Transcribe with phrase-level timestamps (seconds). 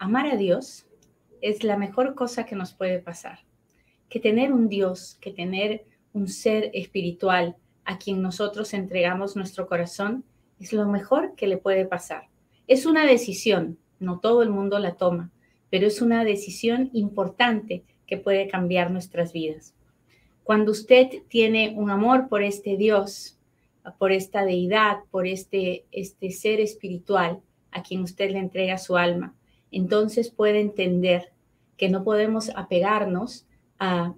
[0.00, 0.86] amar a Dios
[1.42, 3.40] es la mejor cosa que nos puede pasar.
[4.08, 5.84] Que tener un Dios, que tener
[6.14, 10.24] un ser espiritual a quien nosotros entregamos nuestro corazón,
[10.58, 12.28] es lo mejor que le puede pasar.
[12.66, 15.30] Es una decisión, no todo el mundo la toma,
[15.68, 19.74] pero es una decisión importante que puede cambiar nuestras vidas.
[20.44, 23.38] Cuando usted tiene un amor por este Dios,
[23.98, 27.40] por esta deidad, por este, este ser espiritual
[27.70, 29.34] a quien usted le entrega su alma,
[29.70, 31.32] entonces puede entender
[31.76, 33.46] que no podemos apegarnos
[33.78, 34.14] a,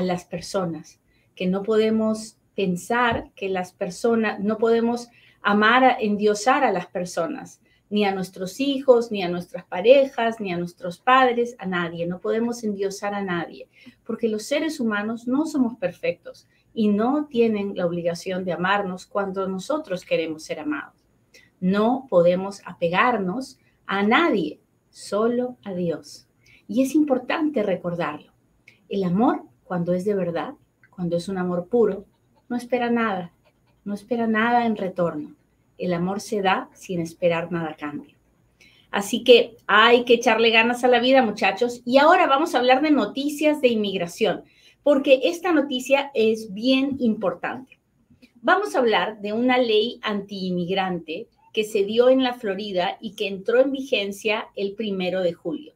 [0.00, 1.00] las personas,
[1.34, 5.08] que no podemos pensar que las personas, no podemos
[5.42, 10.58] amar, endiosar a las personas, ni a nuestros hijos, ni a nuestras parejas, ni a
[10.58, 12.06] nuestros padres, a nadie.
[12.06, 13.68] No podemos endiosar a nadie,
[14.04, 19.46] porque los seres humanos no somos perfectos y no tienen la obligación de amarnos cuando
[19.48, 21.04] nosotros queremos ser amados.
[21.60, 24.60] No podemos apegarnos a nadie,
[24.94, 26.28] solo a Dios.
[26.68, 28.32] Y es importante recordarlo.
[28.88, 30.54] El amor, cuando es de verdad,
[30.88, 32.06] cuando es un amor puro,
[32.48, 33.32] no espera nada,
[33.84, 35.34] no espera nada en retorno.
[35.78, 38.14] El amor se da sin esperar nada a cambio.
[38.92, 41.82] Así que hay que echarle ganas a la vida, muchachos.
[41.84, 44.44] Y ahora vamos a hablar de noticias de inmigración,
[44.84, 47.80] porque esta noticia es bien importante.
[48.42, 53.28] Vamos a hablar de una ley anti-inmigrante que se dio en la Florida y que
[53.28, 55.72] entró en vigencia el primero de julio.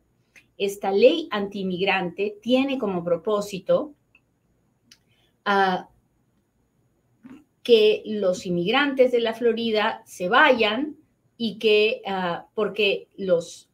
[0.59, 3.95] Esta ley antimigrante tiene como propósito
[5.45, 5.89] ah,
[7.63, 10.97] que los inmigrantes de la Florida se vayan
[11.37, 13.71] y que, ah, porque los,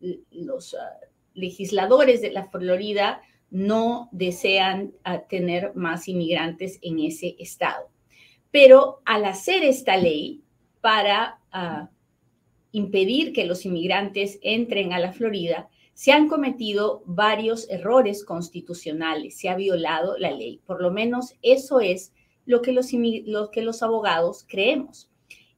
[0.78, 0.90] ah,
[1.32, 4.92] legisladores de la Florida no desean
[5.30, 7.88] tener más inmigrantes en ese estado.
[8.50, 10.42] Pero al hacer esta ley
[10.80, 11.38] para
[12.74, 19.48] impedir que los inmigrantes entren a la Florida, se han cometido varios errores constitucionales, se
[19.48, 20.60] ha violado la ley.
[20.66, 22.12] Por lo menos eso es
[22.46, 22.88] lo que los,
[23.52, 25.08] que los abogados creemos.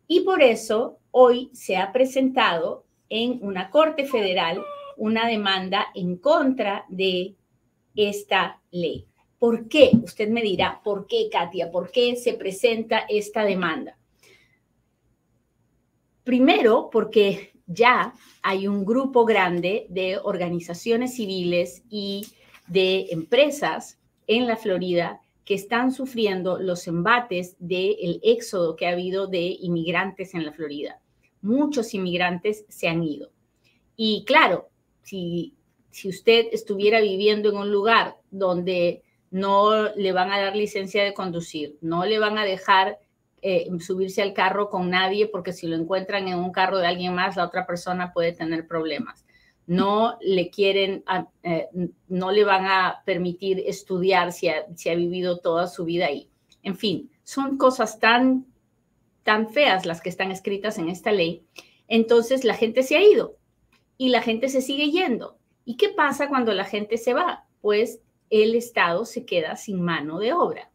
[0.07, 4.63] Y por eso hoy se ha presentado en una corte federal
[4.99, 7.35] una demanda en contra de
[7.95, 9.07] esta ley.
[9.39, 9.91] ¿Por qué?
[10.03, 11.71] Usted me dirá, ¿por qué, Katia?
[11.71, 13.97] ¿Por qué se presenta esta demanda?
[16.27, 22.27] Primero, porque ya hay un grupo grande de organizaciones civiles y
[22.67, 29.29] de empresas en la Florida que están sufriendo los embates del éxodo que ha habido
[29.29, 31.01] de inmigrantes en la Florida.
[31.43, 33.31] Muchos inmigrantes se han ido.
[33.95, 34.69] Y claro,
[35.03, 35.55] si,
[35.93, 41.15] si usted estuviera viviendo en un lugar donde no le van a dar licencia de
[41.15, 42.99] conducir, no le van a dejar
[43.49, 47.15] eh, subirse al carro con nadie porque si lo encuentran en un carro de alguien
[47.15, 49.25] más, la otra persona puede tener problemas.
[49.69, 51.05] No le quieren,
[51.45, 51.69] eh,
[52.09, 56.29] no le van a permitir estudiar si ha, si ha vivido toda su vida ahí.
[56.65, 58.47] En fin, son cosas tan,
[59.23, 61.45] tan feas las que están escritas en esta ley.
[61.87, 63.37] Entonces la gente se ha ido
[63.97, 65.39] y la gente se sigue yendo.
[65.65, 67.47] ¿Y qué pasa cuando la gente se va?
[67.61, 70.73] Pues el Estado se queda sin mano de obra.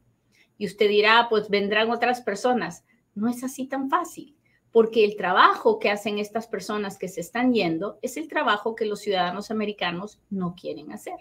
[0.61, 2.85] Y usted dirá, pues vendrán otras personas.
[3.15, 4.35] No es así tan fácil,
[4.71, 8.85] porque el trabajo que hacen estas personas que se están yendo es el trabajo que
[8.85, 11.15] los ciudadanos americanos no quieren hacer.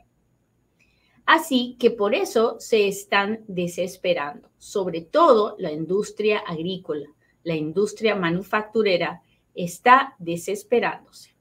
[1.25, 7.09] Así que por eso se están desesperando, sobre todo la industria agrícola,
[7.43, 9.23] la industria manufacturera
[9.55, 11.35] está desesperándose.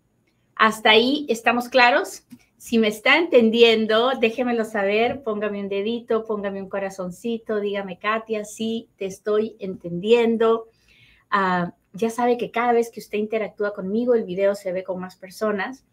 [0.55, 2.23] ¿Hasta ahí estamos claros?
[2.59, 8.89] Si me está entendiendo, déjemelo saber, póngame un dedito, póngame un corazoncito, dígame, Katia, sí,
[8.97, 10.67] te estoy entendiendo.
[11.29, 15.00] Ah, ya sabe que cada vez que usted interactúa conmigo, el video se ve con
[15.00, 15.85] más personas.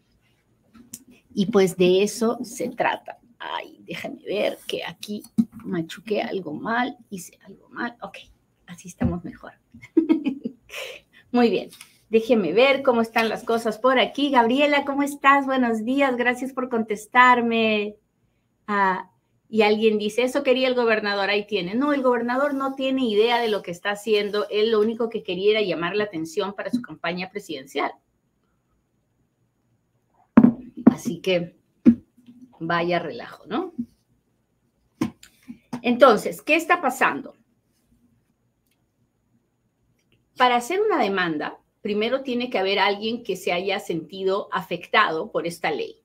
[1.33, 3.21] Y pues de eso se trata.
[3.39, 5.23] Ay, déjame ver que aquí
[5.65, 7.97] machuqué algo mal, hice algo mal.
[8.03, 8.19] Ok,
[8.67, 9.53] así estamos mejor.
[11.31, 11.71] Muy bien.
[12.09, 14.31] Déjeme ver cómo están las cosas por aquí.
[14.31, 15.45] Gabriela, ¿cómo estás?
[15.45, 17.97] Buenos días, gracias por contestarme.
[18.69, 19.11] Ah,
[19.49, 21.75] y alguien dice, eso quería el gobernador, ahí tiene.
[21.75, 24.47] No, el gobernador no tiene idea de lo que está haciendo.
[24.51, 27.93] Él lo único que quería era llamar la atención para su campaña presidencial.
[30.87, 31.57] Así que
[32.61, 33.73] vaya relajo, ¿no?
[35.83, 37.35] Entonces, ¿qué está pasando?
[40.37, 45.47] Para hacer una demanda, primero tiene que haber alguien que se haya sentido afectado por
[45.47, 46.03] esta ley.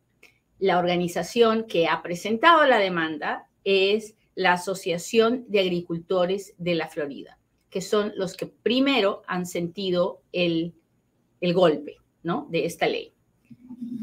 [0.60, 7.40] La organización que ha presentado la demanda es la Asociación de Agricultores de la Florida,
[7.72, 10.76] que son los que primero han sentido el,
[11.42, 12.48] golpe ¿no?
[12.52, 13.16] de esta ley.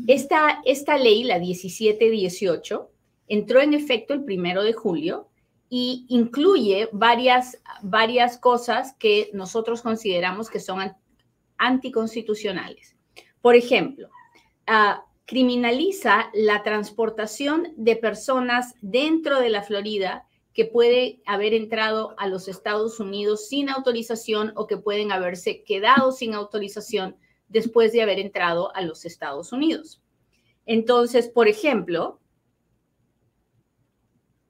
[0.08, 2.90] Esta, esta ley, la 1718,
[3.28, 5.28] entró en efecto el primero de julio
[5.70, 10.80] y incluye varias, varias cosas que nosotros consideramos que son
[11.58, 12.96] anticonstitucionales.
[13.40, 14.08] Por ejemplo,
[14.68, 22.26] uh, criminaliza la transportación de personas dentro de la Florida que puede haber entrado a
[22.26, 27.16] los Estados Unidos sin autorización o que pueden haberse quedado sin autorización
[27.46, 30.02] después de haber entrado a los Estados Unidos.
[30.66, 32.20] Entonces, por ejemplo,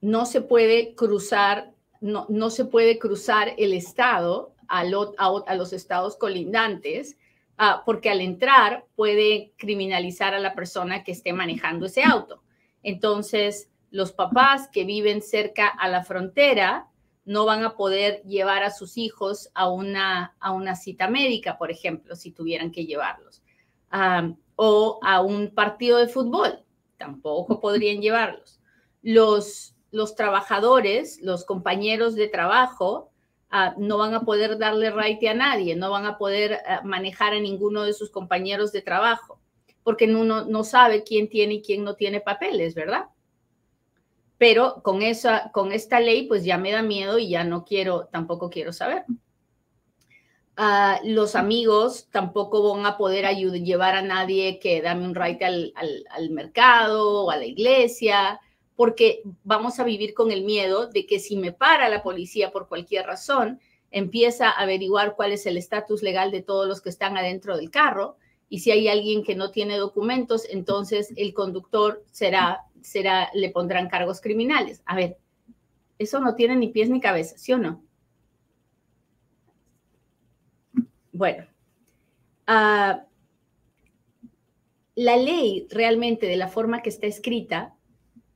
[0.00, 7.17] no se puede cruzar, no, no se puede cruzar el estado a, los estados colindantes,
[7.59, 12.43] uh, porque al entrar puede criminalizar a la persona que esté manejando ese auto.
[12.82, 16.88] Entonces, los papás que viven cerca a la frontera
[17.25, 21.71] no van a poder llevar a sus hijos a una, a una cita médica, por
[21.71, 23.43] ejemplo, si tuvieran que llevarlos,
[23.93, 26.64] um, o a un partido de fútbol,
[26.97, 28.61] tampoco podrían llevarlos.
[29.03, 33.07] Los, los trabajadores, los compañeros de trabajo,
[33.53, 37.35] uh, no van a poder darle right a nadie, no van a poder uh, manejar
[37.35, 39.41] a ninguno de sus compañeros de trabajo,
[39.83, 43.06] porque uno no sabe quién tiene y quién no tiene papeles, ¿verdad?
[44.37, 48.09] Pero con, esa, con esta ley, pues ya me da miedo y ya no quiero,
[48.12, 49.05] tampoco quiero saber.
[50.56, 55.41] Uh, los amigos tampoco van a poder ayudar, llevar a nadie que dame un right
[55.43, 58.41] al, al mercado o a la iglesia
[58.78, 62.69] porque vamos a vivir con el miedo de que si me para la policía por
[62.69, 63.58] cualquier razón,
[63.90, 67.72] empieza a averiguar cuál es el estatus legal de todos los que están adentro del
[67.72, 73.50] carro y si hay alguien que no tiene documentos, entonces el conductor será, será, le
[73.50, 74.80] pondrán cargos criminales.
[74.86, 75.19] A ver,
[75.98, 77.82] eso no tiene ni pies ni cabeza, ¿sí o no?
[81.10, 81.44] Bueno,
[82.46, 83.02] uh,
[84.94, 87.75] la ley realmente de la forma que está escrita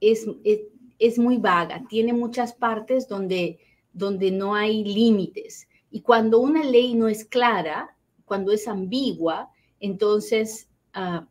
[0.02, 3.58] es, muy vaga, tiene muchas partes donde,
[3.92, 5.68] donde no hay límites.
[5.90, 11.26] Y cuando una ley no es clara, cuando es ambigua, entonces ah,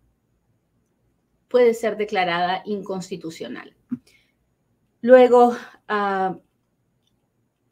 [1.47, 3.75] puede ser declarada inconstitucional.
[5.01, 5.55] Luego,
[5.87, 6.37] ah,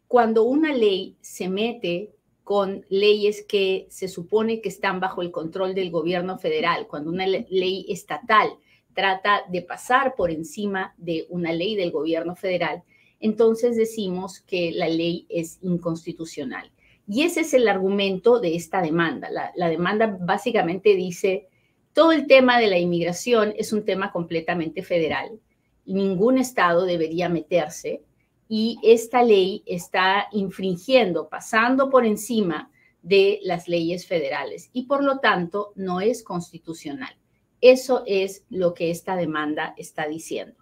[0.07, 5.75] cuando una ley se mete con leyes que se supone que están bajo el control
[5.75, 8.57] del gobierno federal, cuando una ley estatal
[8.93, 12.83] trata de pasar por encima de una ley del gobierno federal,
[13.19, 16.71] entonces decimos que la ley es inconstitucional.
[17.07, 19.29] Y ese es el argumento de esta demanda.
[19.31, 21.47] La, demanda básicamente dice,
[21.93, 25.39] todo el tema de la inmigración es un tema completamente federal.
[25.85, 28.03] Ningún estado debería meterse
[28.47, 32.69] y esta ley está infringiendo, pasando por encima
[33.01, 37.18] de las leyes federales y por lo tanto no es constitucional.
[37.61, 40.55] Eso es lo que esta demanda está diciendo.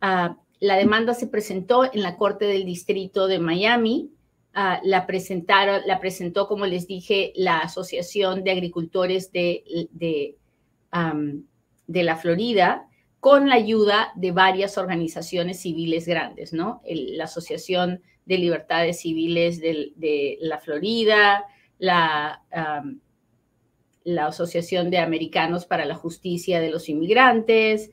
[0.00, 4.10] Ah, la demanda se presentó en la Corte del Distrito de Miami.
[4.54, 10.36] Ah, la, presentaron, la presentó, como les dije, la Asociación de Agricultores de, de,
[11.86, 12.86] la Florida
[13.18, 16.82] con la ayuda de varias organizaciones civiles grandes, ¿no?
[16.84, 21.44] la Asociación de Libertades Civiles de, la Florida,
[21.78, 22.42] la
[24.04, 27.90] la Asociación de Americanos para la Justicia de los Inmigrantes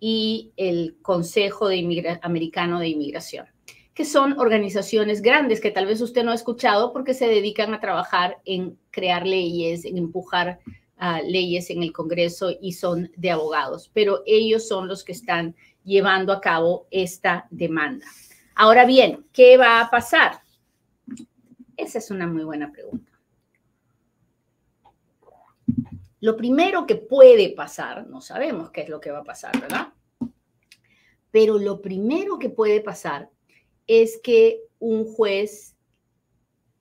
[0.00, 3.46] y el Consejo de Americano de Inmigración,
[3.92, 7.80] que son organizaciones grandes que tal vez usted no ha escuchado porque se dedican a
[7.80, 10.60] trabajar en crear leyes, en empujar
[10.98, 15.54] ah, leyes en el Congreso y son de abogados, pero ellos son los que están
[15.84, 18.06] llevando a cabo esta demanda.
[18.54, 20.40] Ahora bien, ¿qué va a pasar?
[21.76, 23.13] Esa es una muy buena pregunta.
[26.24, 29.88] Lo primero que puede pasar, no sabemos qué es lo que va a pasar, ¿verdad?
[31.30, 33.28] Pero lo primero que puede pasar
[33.86, 35.76] es que un juez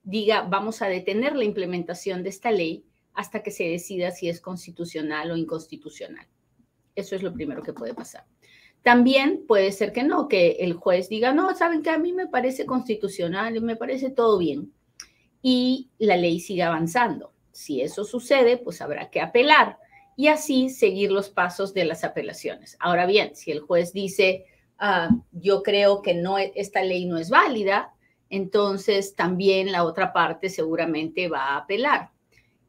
[0.02, 4.40] diga, vamos a detener la implementación de esta ley hasta que se decida si es
[4.40, 6.26] constitucional o inconstitucional.
[6.96, 8.26] Eso es lo primero que puede pasar.
[8.82, 12.28] También puede ser que no, que el juez diga, no, saben que a mí me
[12.28, 14.72] parece constitucional me parece todo bien.
[15.42, 17.33] Y la ley siga avanzando.
[17.54, 19.78] Si eso sucede, pues habrá que apelar
[20.16, 22.76] y así seguir los pasos de las apelaciones.
[22.80, 24.46] Ahora bien, si el juez dice,
[24.80, 27.94] ah, yo creo que no, esta ley no es válida,
[28.30, 32.12] entonces también la otra parte seguramente va a apelar.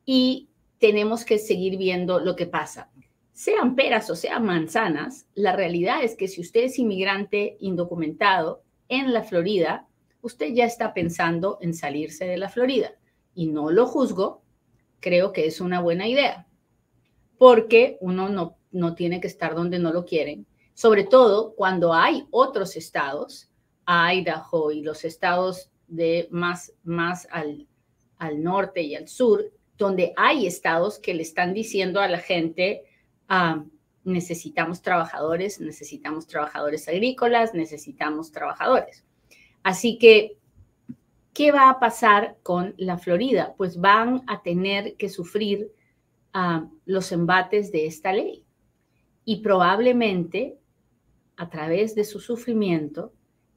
[0.04, 0.48] Y
[0.78, 2.90] tenemos que seguir viendo lo que pasa.
[3.32, 9.12] Sean peras o sean manzanas, la realidad es que si usted es inmigrante indocumentado en
[9.12, 9.88] la Florida,
[10.22, 12.92] usted ya está pensando en salirse de la Florida.
[13.34, 14.43] Y no lo juzgo,
[15.04, 16.46] creo que es una buena idea
[17.36, 22.26] porque uno no, no tiene que estar donde no lo quieren, sobre todo cuando hay
[22.30, 23.50] otros estados,
[23.86, 27.66] Idaho y los estados de más, más al,
[28.16, 32.84] al norte y al sur, donde hay estados que le están diciendo a la gente,
[33.28, 33.62] ah,
[34.04, 39.04] necesitamos trabajadores, necesitamos trabajadores agrícolas, necesitamos trabajadores.
[39.62, 40.38] Así que,
[41.34, 43.54] ¿qué va a pasar con la Florida?
[43.58, 45.70] Pues van a tener que sufrir
[46.86, 48.42] los embates de esta ley.
[49.24, 50.58] Y probablemente
[51.36, 53.12] a través de su sufrimiento,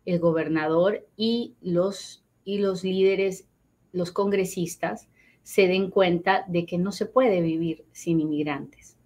[0.06, 3.48] el gobernador y los, y los líderes,
[3.92, 5.08] los congresistas,
[5.44, 8.98] se den cuenta de que no se puede vivir sin inmigrantes,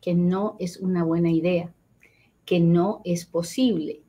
[0.00, 1.72] que no es una buena idea,
[2.44, 4.02] que no es posible,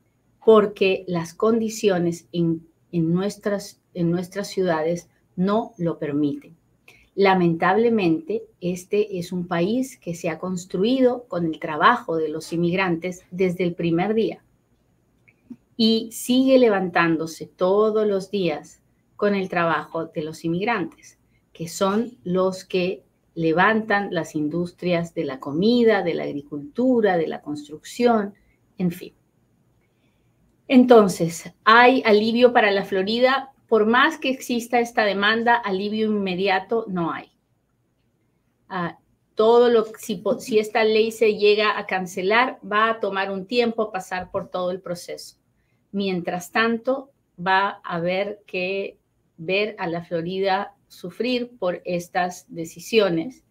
[0.44, 6.56] porque las condiciones en, en, nuestras, en nuestras ciudades no lo permiten.
[7.14, 13.24] Lamentablemente, este es un país que se ha construido con el trabajo de los inmigrantes
[13.32, 14.42] desde el primer día
[15.76, 18.80] y sigue levantándose todos los días
[19.16, 21.18] con el trabajo de los inmigrantes,
[21.52, 23.02] que son los que
[23.34, 28.34] levantan las industrias de la comida, de la agricultura, de la construcción,
[28.76, 29.12] en fin.
[30.68, 33.52] Entonces, ¿hay alivio para la Florida?
[33.68, 37.30] Por más que exista esta demanda, alivio inmediato no hay.
[38.68, 38.98] Ah,
[39.34, 43.92] todo lo si, si esta ley se llega a cancelar, va a tomar un tiempo
[43.92, 45.36] pasar por todo el proceso.
[45.92, 48.98] Mientras tanto, va a haber que
[49.36, 53.44] ver a la Florida sufrir por estas decisiones.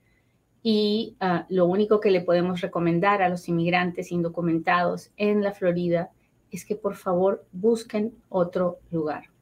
[0.63, 6.11] Y ah, lo único que le podemos recomendar a los inmigrantes indocumentados en la Florida
[6.51, 9.36] es que por favor busquen otro lugar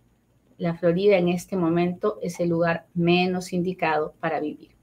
[0.57, 4.75] la Florida en este momento es el lugar menos indicado para vivir.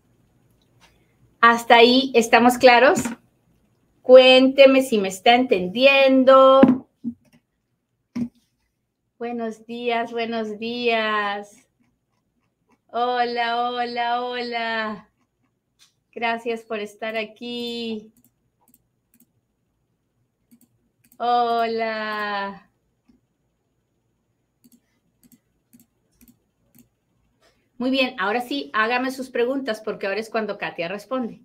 [1.41, 3.01] ¿Hasta ahí estamos claros?
[4.03, 6.89] Cuénteme si me está entendiendo.
[9.19, 11.69] Buenos días, buenos días.
[12.89, 15.09] Hola, hola, hola.
[16.13, 18.13] Gracias por estar aquí.
[21.19, 22.69] Hola.
[27.83, 31.41] Muy bien, ahora sí, hágame sus preguntas porque ahora es cuando Katia responde.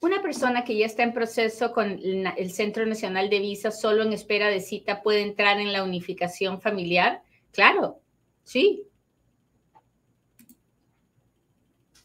[0.00, 4.14] Una persona que ya está en proceso con el Centro Nacional de Visas solo en
[4.14, 7.20] espera de cita puede entrar en la unificación familiar.
[7.52, 8.00] Claro,
[8.44, 8.89] sí,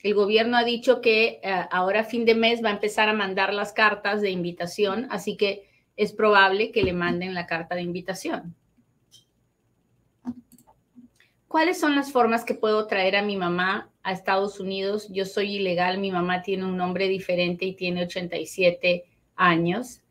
[0.06, 3.14] El gobierno ha dicho que eh, ahora a fin de mes va a empezar a
[3.14, 7.82] mandar las cartas de invitación, así que es probable que le manden la carta de
[7.82, 8.54] invitación.
[11.48, 15.10] ¿Cuáles son las formas que puedo traer a mi mamá a Estados Unidos?
[15.12, 20.04] Yo soy ilegal, mi mamá tiene un nombre diferente y tiene 87 años.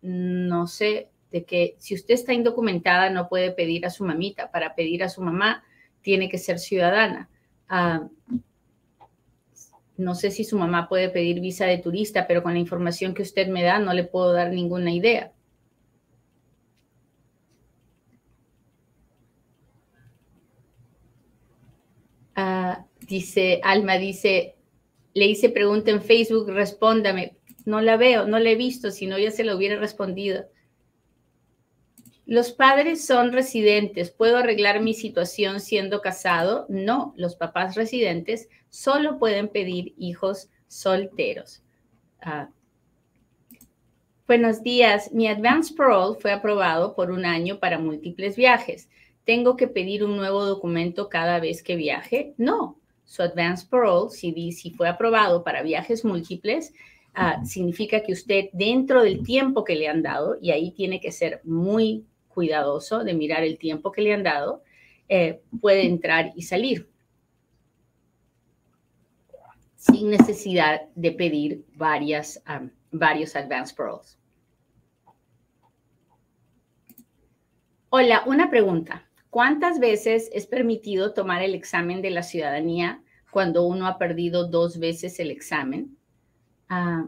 [0.00, 4.50] No sé de que si usted está indocumentada no puede pedir a su mamita.
[4.50, 5.62] Para pedir a su mamá
[6.00, 7.28] tiene que ser ciudadana.
[7.68, 8.08] Ah,
[9.96, 13.22] no sé si su mamá puede pedir visa de turista, pero con la información que
[13.22, 15.32] usted me da no le puedo dar ninguna idea.
[22.36, 24.56] Ah, dice Alma, dice,
[25.14, 27.36] le hice pregunta en Facebook, respóndame.
[27.64, 30.46] No la veo, no la he visto, si no ya se lo hubiera respondido.
[32.26, 34.10] ¿Los padres son residentes?
[34.10, 36.64] ¿Puedo arreglar mi situación siendo casado?
[36.70, 41.62] No, los papás residentes solo pueden pedir hijos solteros.
[42.22, 42.48] Ah,
[44.26, 45.12] buenos días.
[45.12, 48.88] Mi advance parole fue aprobado por un año para múltiples viajes.
[49.24, 52.32] ¿Tengo que pedir un nuevo documento cada vez que viaje?
[52.38, 52.80] No.
[53.04, 56.72] Su advance parole, si, si fue aprobado para viajes múltiples,
[57.12, 61.12] ah, significa que usted dentro del tiempo que le han dado, y ahí tiene que
[61.12, 64.62] ser muy cuidadoso de mirar el tiempo que le han dado,
[65.08, 66.90] eh, puede entrar y salir
[69.76, 72.42] sin necesidad de pedir varias,
[72.90, 74.18] varios advance paroles.
[77.90, 79.06] Hola, una pregunta.
[79.28, 84.78] ¿Cuántas veces es permitido tomar el examen de la ciudadanía cuando uno ha perdido dos
[84.78, 85.98] veces el examen?
[86.68, 87.06] Ah,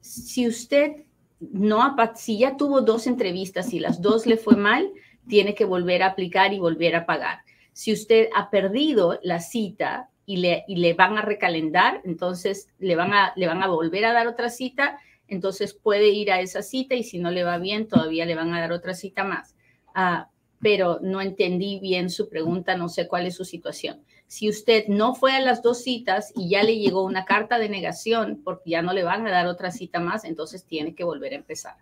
[0.00, 1.04] si usted
[1.50, 4.90] no, si ya tuvo dos entrevistas y las dos le fue mal,
[5.28, 7.40] tiene que volver a aplicar y volver a pagar.
[7.72, 12.96] Si usted ha perdido la cita y le, y le van a recalendar, entonces le
[12.96, 16.62] van a, le van a volver a dar otra cita, entonces puede ir a esa
[16.62, 19.56] cita y si no le va bien, todavía le van a dar otra cita más.
[19.94, 20.28] Ah,
[20.62, 24.00] pero no entendí bien su pregunta, no sé cuál es su situación.
[24.28, 27.68] Si usted no fue a las dos citas y ya le llegó una carta de
[27.68, 31.32] negación porque ya no le van a dar otra cita más, entonces tiene que volver
[31.32, 31.74] a empezar.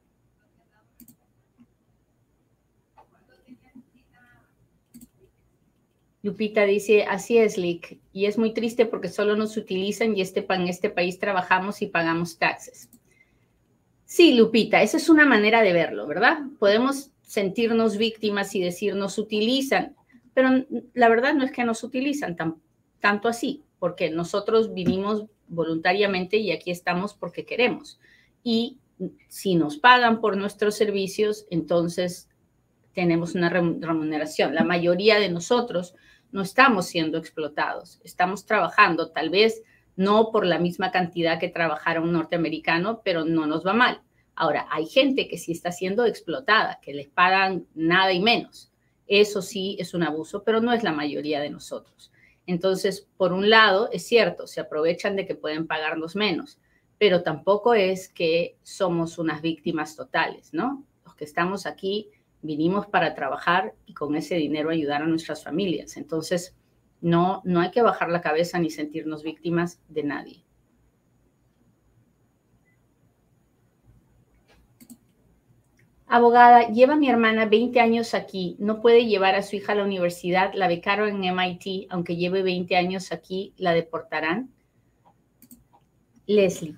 [6.22, 10.46] Lupita dice, así es, Lick, y es muy triste porque solo nos utilizan y este,
[10.48, 12.88] en este país trabajamos y pagamos taxes.
[14.04, 16.40] Sí, Lupita, esa es una manera de verlo, ¿verdad?
[16.58, 19.94] Podemos sentirnos víctimas y decir nos utilizan,
[20.34, 22.36] pero la verdad no es que nos utilizan
[22.98, 28.00] tanto así, porque nosotros vivimos voluntariamente y aquí estamos porque queremos.
[28.42, 28.78] Y
[29.28, 32.28] si nos pagan por nuestros servicios, entonces
[32.94, 34.56] tenemos una remuneración.
[34.56, 35.94] La mayoría de nosotros
[36.32, 39.62] no estamos siendo explotados, estamos trabajando, tal vez
[39.94, 44.02] no por la misma cantidad que trabajara un norteamericano, pero no nos va mal.
[44.40, 48.72] Ahora, hay gente que sí está siendo explotada, que les pagan nada y menos.
[49.06, 52.10] Eso sí es un abuso, pero no es la mayoría de nosotros.
[52.46, 56.58] Entonces, por un lado, es cierto, se aprovechan de que pueden pagarnos menos,
[56.96, 60.86] pero tampoco es que somos unas víctimas totales, ¿no?
[61.04, 62.08] Los que estamos aquí
[62.40, 65.98] vinimos para trabajar y con ese dinero ayudar a nuestras familias.
[65.98, 66.56] Entonces,
[67.02, 70.44] no, no hay que bajar la cabeza ni sentirnos víctimas de nadie.
[76.12, 79.84] Abogada, lleva mi hermana 20 años aquí, no puede llevar a su hija a la
[79.84, 84.50] universidad, la becaron en MIT, aunque lleve 20 años aquí, ¿la deportarán?
[86.26, 86.74] Leslie,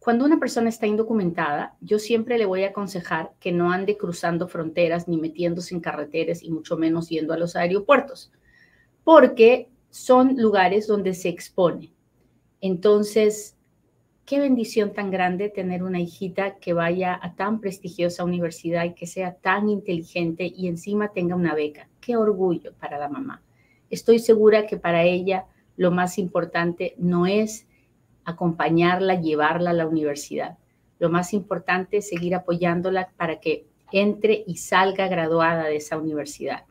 [0.00, 4.48] cuando una persona está indocumentada, yo siempre le voy a aconsejar que no ande cruzando
[4.48, 8.32] fronteras ni metiéndose en carreteras y mucho menos yendo a los aeropuertos,
[9.04, 11.92] porque son lugares donde se expone.
[12.60, 13.53] Entonces,
[14.24, 19.06] qué bendición tan grande tener una hijita que vaya a tan prestigiosa universidad y que
[19.06, 21.88] sea tan inteligente y encima tenga una beca.
[22.00, 23.42] Qué orgullo para la mamá.
[23.90, 27.66] Estoy segura que para ella lo más importante no es
[28.24, 30.56] acompañarla, llevarla a la universidad.
[30.98, 36.64] Lo más importante es seguir apoyándola para que entre y salga graduada de esa universidad.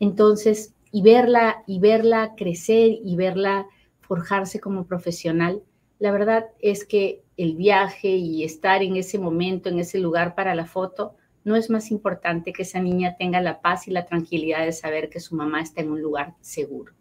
[0.00, 3.66] Entonces, y verla y verla crecer y verla
[4.00, 5.62] forjarse como profesional
[5.98, 10.54] la verdad es que el viaje y estar en ese momento, en ese lugar para
[10.54, 14.64] la foto, no es más importante que esa niña tenga la paz y la tranquilidad
[14.64, 16.92] de saber que su mamá está en un lugar seguro.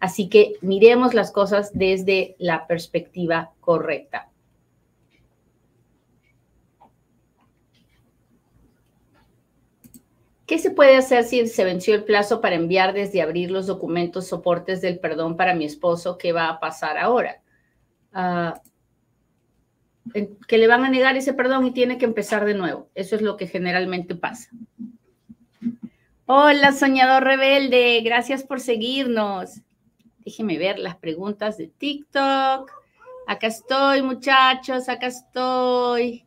[0.00, 4.30] Así que miremos las cosas desde la perspectiva correcta.
[10.46, 14.28] ¿Qué se puede hacer si se venció el plazo para enviar desde abrir los documentos
[14.28, 16.16] soportes del perdón para mi esposo?
[16.16, 17.42] ¿Qué va a pasar ahora?
[18.12, 22.88] Que le van a negar ese perdón y tiene que empezar de nuevo.
[22.94, 24.50] Eso es lo que generalmente pasa.
[26.26, 29.62] Hola, soñador rebelde, gracias por seguirnos.
[30.18, 32.70] Déjeme ver las preguntas de TikTok.
[33.26, 36.26] Acá estoy, muchachos, acá estoy.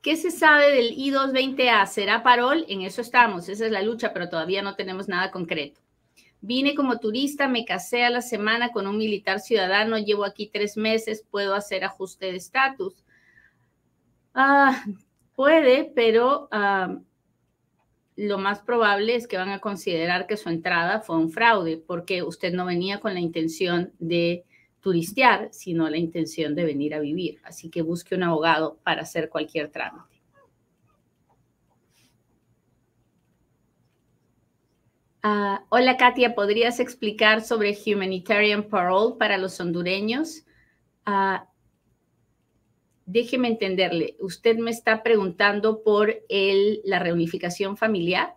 [0.00, 1.86] ¿Qué se sabe del I-220A?
[1.86, 2.64] ¿Será parol?
[2.68, 5.80] En eso estamos, esa es la lucha, pero todavía no tenemos nada concreto.
[6.40, 10.76] Vine como turista, me casé a la semana con un militar ciudadano, llevo aquí tres
[10.76, 13.04] meses, puedo hacer ajuste de estatus.
[14.34, 14.84] Ah,
[15.34, 16.98] puede, pero ah,
[18.14, 22.22] lo más probable es que van a considerar que su entrada fue un fraude, porque
[22.22, 24.44] usted no venía con la intención de
[24.80, 27.40] turistear, sino la intención de venir a vivir.
[27.44, 30.17] Así que busque un abogado para hacer cualquier trámite.
[35.22, 40.44] Ah, hola Katia, ¿podrías explicar sobre Humanitarian Parole para los hondureños?
[41.04, 41.48] Ah,
[43.04, 48.36] déjeme entenderle, usted me está preguntando por el, la reunificación familiar.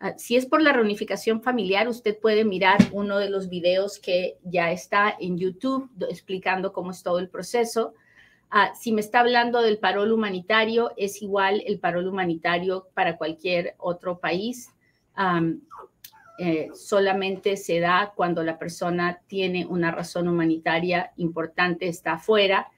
[0.00, 4.38] Ah, si es por la reunificación familiar, usted puede mirar uno de los videos que
[4.44, 7.92] ya está en YouTube explicando cómo es todo el proceso.
[8.80, 14.20] si me está hablando del parol humanitario, es igual el parol humanitario para cualquier otro
[14.20, 14.70] país
[16.38, 22.68] eh, solamente se da cuando la persona tiene una razón humanitaria importante, está afuera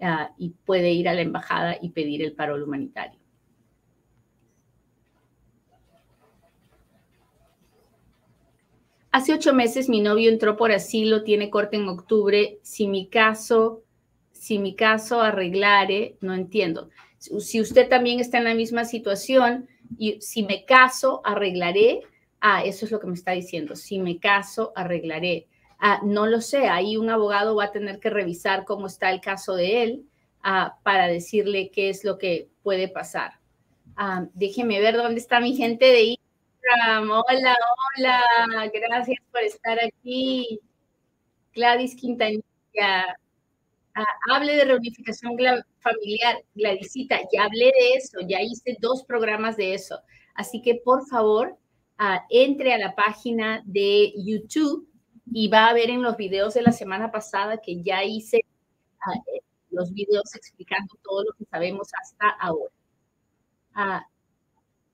[0.00, 3.20] ah, y puede ir a la embajada y pedir el parol humanitario.
[9.12, 12.58] Hace ocho meses mi novio entró por asilo, tiene corte en octubre.
[12.62, 13.82] Si mi caso,
[14.30, 16.88] si mi caso arreglare, no entiendo.
[17.18, 22.00] Si usted también está en la misma situación y si me caso, arreglaré.
[22.40, 23.76] Ah, eso es lo que me está diciendo.
[23.76, 25.46] Si me caso, arreglaré.
[25.78, 26.68] Ah, no lo sé.
[26.68, 30.06] Ahí un abogado va a tener que revisar cómo está el caso de él
[30.42, 33.40] ah, para decirle qué es lo que puede pasar.
[33.96, 36.16] Ah, déjeme ver dónde está mi gente de
[37.08, 37.56] Hola,
[37.96, 40.60] hola, gracias por estar aquí.
[41.54, 42.44] Gladys Quintanilla.
[43.94, 45.36] Ah, hable de reunificación
[45.80, 50.00] familiar, Gladysita, ya hablé de eso, ya hice dos programas de eso.
[50.34, 51.58] Así que por favor,
[52.00, 54.88] ah, entre a la página de YouTube
[55.32, 58.44] y va a ver en los videos de la semana pasada que ya hice
[59.06, 62.72] ah, eh, los videos explicando todo lo que sabemos hasta ahora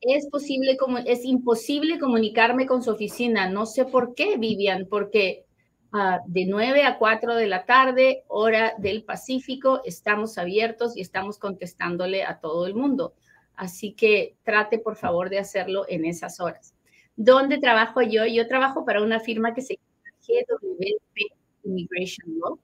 [0.01, 3.49] es posible, como es imposible comunicarme con su oficina.
[3.49, 5.47] No sé por qué, Vivian, porque
[5.93, 11.39] ah, de 9 a 4 de la tarde, hora del Pacífico, estamos abiertos y estamos
[11.39, 13.15] contestándole a todo el mundo.
[13.57, 16.76] Así que trate, por favor, de hacerlo en esas horas.
[17.17, 18.27] ¿Dónde trabajo yo?
[18.27, 21.33] Yo trabajo para una firma que se llama GWP
[21.65, 22.59] Immigration Law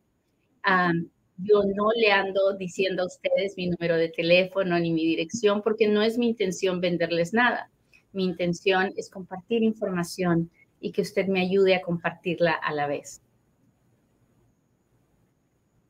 [1.39, 5.89] yo no le ando diciendo a ustedes mi número de teléfono ni mi dirección porque
[5.89, 7.71] no es mi intención venderles nada.
[8.13, 13.23] Mi intención es compartir información y que usted me ayude a compartirla a la vez.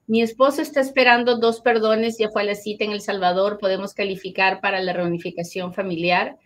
[0.06, 3.94] Mi esposo está esperando dos perdones, ya fue a la cita en El Salvador, ¿podemos
[3.94, 6.38] calificar para la reunificación familiar?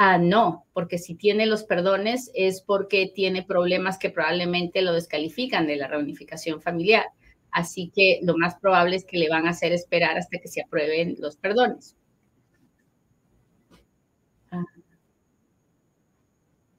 [0.00, 5.66] Ah, no, porque si tiene los perdones es porque tiene problemas que probablemente lo descalifican
[5.66, 7.04] de la reunificación familiar.
[7.50, 10.62] Así que lo más probable es que le van a hacer esperar hasta que se
[10.62, 11.96] aprueben los perdones.
[14.52, 14.64] Ah.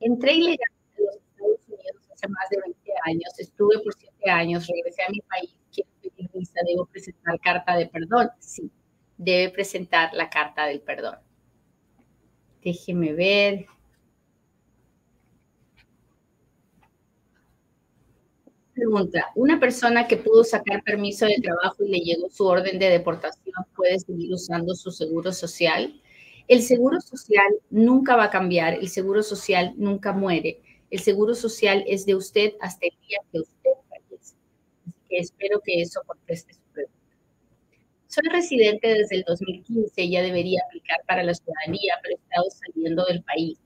[0.01, 4.67] Entré ilegal a los Estados Unidos hace más de 20 años, estuve por 7 años,
[4.67, 8.29] regresé a mi país, quiero pedir visa, debo presentar carta de perdón.
[8.39, 8.71] Sí,
[9.17, 11.17] debe presentar la carta del perdón.
[12.63, 13.65] Déjeme ver.
[18.73, 22.89] Pregunta, ¿una persona que pudo sacar permiso de trabajo y le llegó su orden de
[22.89, 26.01] deportación puede seguir usando su seguro social?
[26.47, 30.61] El seguro social nunca va a cambiar, el seguro social nunca muere.
[30.89, 34.35] El seguro social es de usted hasta el día que usted fallece.
[35.09, 36.58] espero que eso conteste.
[38.09, 42.45] Soy residente desde el 2015 y ya debería aplicar para la ciudadanía, pero he estado
[42.49, 43.57] saliendo del país.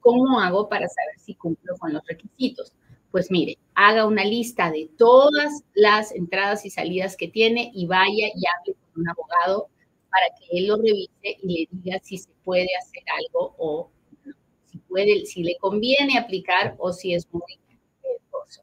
[0.00, 2.72] ¿Cómo hago para saber si cumplo con los requisitos?
[3.12, 8.28] pues mire, haga una lista de todas las entradas y salidas que tiene y vaya
[8.34, 9.68] y hable con un abogado
[10.10, 13.90] para que él lo revise y le diga si se puede hacer algo o
[15.24, 17.42] si le conviene aplicar o si es muy
[18.00, 18.62] costoso.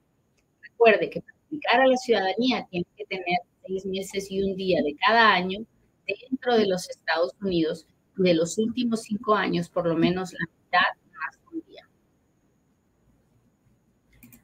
[0.62, 4.82] Recuerde que para aplicar a la ciudadanía tiene que tener seis meses y un día
[4.84, 5.60] de cada año
[6.08, 7.86] dentro de los Estados Unidos
[8.18, 11.00] de los últimos cinco años, por lo menos la mitad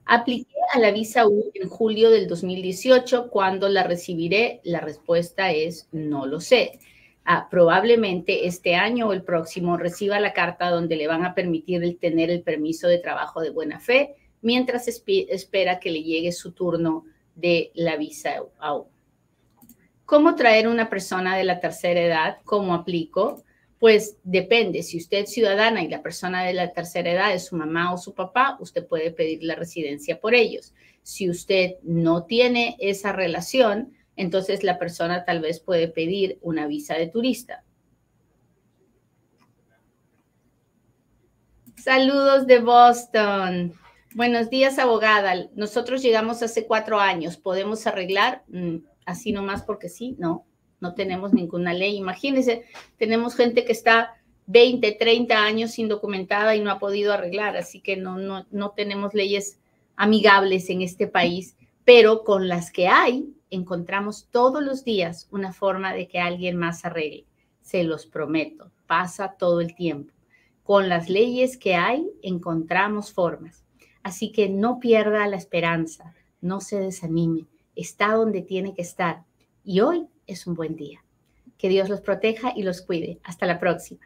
[0.07, 3.31] Apliqué a la visa U en julio del 2018.
[3.31, 4.61] ¿Cuándo la recibiré?
[4.63, 6.79] La respuesta es no lo sé.
[7.25, 11.83] Ah, probablemente este año o el próximo reciba la carta donde le van a permitir
[11.83, 16.51] el tener el permiso de trabajo de buena fe mientras espera que le llegue su
[16.51, 18.85] turno de la visa U.
[20.05, 22.37] ¿Cómo traer una persona de la tercera edad?
[22.43, 23.43] ¿Cómo aplico?
[23.79, 27.55] Pues depende, si usted es ciudadana y la persona de la tercera edad es su
[27.55, 30.73] mamá o su papá, usted puede pedir la residencia por ellos.
[31.01, 36.95] Si usted no tiene esa relación, entonces la persona tal vez puede pedir una visa
[36.95, 37.63] de turista.
[41.77, 43.73] Saludos de Boston.
[44.15, 45.47] Buenos días, abogada.
[45.55, 47.37] Nosotros llegamos hace cuatro años.
[47.37, 48.43] ¿Podemos arreglar?
[49.05, 50.45] Así nomás porque sí, no
[50.79, 51.97] no tenemos ninguna ley.
[51.97, 52.65] Imagínense,
[52.97, 54.15] tenemos gente que está
[54.47, 59.13] 20, 30 años indocumentada y no ha podido arreglar, así que no, no, no tenemos
[59.13, 59.59] leyes
[59.95, 65.93] amigables en este país, pero con las que hay, encontramos todos los días una forma
[65.93, 67.25] de que alguien más arregle.
[67.61, 70.13] Se los prometo, pasa todo el tiempo.
[70.61, 73.63] Con las leyes que hay, encontramos formas.
[74.03, 79.23] Así que no pierda la esperanza, no se desanime, está donde tiene que estar.
[79.63, 81.03] Y hoy es un buen día.
[81.57, 83.19] Que Dios los proteja y los cuide.
[83.23, 84.01] Hasta la próxima.